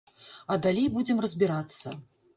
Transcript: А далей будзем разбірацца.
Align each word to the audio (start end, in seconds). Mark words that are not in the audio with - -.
А 0.55 0.57
далей 0.63 0.89
будзем 0.95 1.21
разбірацца. 1.27 1.87